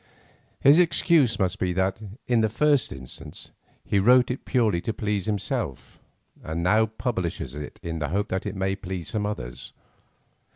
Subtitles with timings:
[0.61, 3.51] His excuse must be that, in the first instance,
[3.85, 5.99] he wrote it purely to please himself
[6.41, 9.73] and now publishes it in the hope that it may please some others.